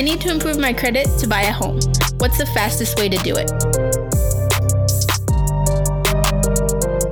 [0.00, 1.78] I need to improve my credit to buy a home.
[2.16, 3.48] What's the fastest way to do it?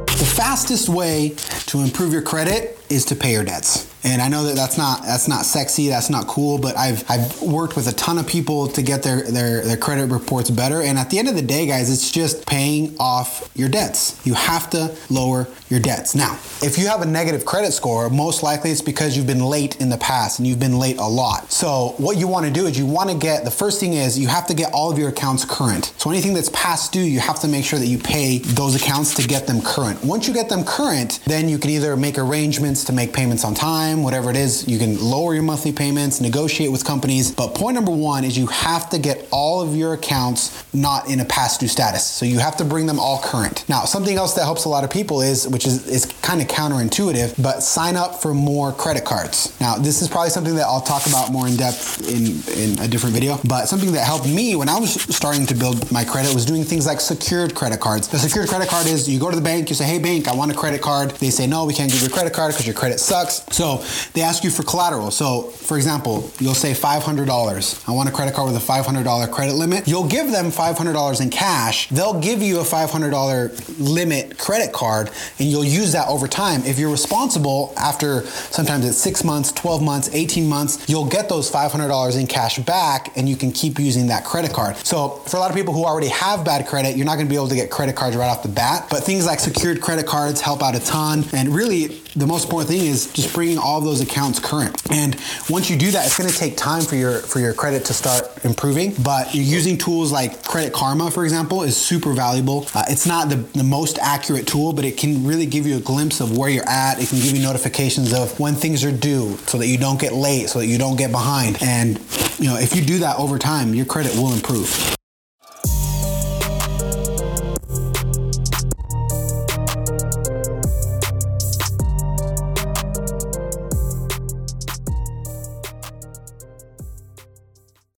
[0.07, 1.35] The fastest way
[1.66, 3.95] to improve your credit is to pay your debts.
[4.08, 7.42] And I know that that's not that's not sexy, that's not cool, but I've I've
[7.42, 10.80] worked with a ton of people to get their their their credit reports better.
[10.80, 14.18] And at the end of the day, guys, it's just paying off your debts.
[14.24, 16.14] You have to lower your debts.
[16.14, 19.79] Now, if you have a negative credit score, most likely it's because you've been late
[19.80, 21.52] in the past and you've been late a lot.
[21.52, 24.19] So, what you want to do is you want to get the first thing is
[24.19, 25.92] you have to get all of your accounts current.
[25.98, 29.14] So, anything that's past due, you have to make sure that you pay those accounts
[29.14, 30.02] to get them current.
[30.02, 33.55] Once you get them current, then you can either make arrangements to make payments on
[33.55, 34.66] time, whatever it is.
[34.69, 37.30] You can lower your monthly payments, negotiate with companies.
[37.30, 41.20] But point number one is you have to get all of your accounts not in
[41.20, 42.05] a past due status.
[42.05, 43.69] So you have to bring them all current.
[43.69, 46.48] Now, something else that helps a lot of people is, which is, is kind of
[46.48, 49.59] counterintuitive, but sign up for more credit cards.
[49.61, 52.89] Now, this is probably something that I'll talk about more in depth in, in a
[52.89, 56.34] different video, but something that helped me when I was starting to build my credit
[56.34, 58.09] was doing things like secured credit cards.
[58.09, 60.34] The secured credit card is you go to the bank, you say, hey, bank, I
[60.34, 61.11] want a credit card.
[61.12, 63.44] They say, no, we can't give you a credit card because your credit sucks.
[63.50, 65.11] So they ask you for collateral.
[65.11, 67.89] So, for example, you'll say $500.
[67.89, 69.86] I want a credit card with a $500 credit limit.
[69.86, 71.89] You'll give them $500 in cash.
[71.89, 76.62] They'll give you a $500 limit credit card, and you'll use that over time.
[76.64, 81.50] If you're responsible, after sometimes it's six months, 12 months, 18 months, you'll get those
[81.50, 84.77] $500 in cash back, and you can keep using that credit card.
[84.78, 87.31] So, for a lot of people who already have bad credit, you're not going to
[87.31, 88.86] be able to get credit cards right off the bat.
[88.91, 91.25] But things like secured credit cards help out a ton.
[91.33, 94.83] And really, the most important thing is just bringing all those accounts current.
[94.91, 95.16] And
[95.48, 97.94] once you do that, it's going to take time for your for your credit to
[97.94, 98.94] start improving.
[99.02, 102.66] But using tools like Credit Karma, for example, is super valuable.
[102.75, 105.80] Uh, it's not the, the most accurate tool, but it can really give you a
[105.80, 107.00] glimpse of where you're at.
[107.00, 110.12] It can give you notifications of when things are due, so that you don't get
[110.12, 111.58] late, so that you don't get behind.
[111.62, 111.98] And
[112.38, 114.97] you know, if you do that over time, your credit will improve.